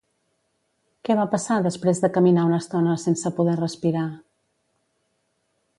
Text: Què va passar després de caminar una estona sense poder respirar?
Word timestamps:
Què 1.09 1.17
va 1.19 1.25
passar 1.33 1.57
després 1.67 2.01
de 2.05 2.11
caminar 2.15 2.47
una 2.49 2.59
estona 2.65 2.97
sense 3.05 3.33
poder 3.41 3.57
respirar? 3.61 4.07